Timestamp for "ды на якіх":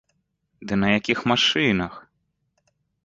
0.71-1.19